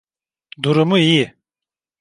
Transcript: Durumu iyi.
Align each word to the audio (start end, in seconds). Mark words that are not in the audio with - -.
Durumu 0.63 0.97
iyi. 1.05 1.25